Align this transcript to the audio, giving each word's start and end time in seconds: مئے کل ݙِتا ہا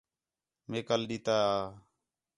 مئے 0.69 0.79
کل 0.87 1.01
ݙِتا 1.09 1.37
ہا 1.47 1.57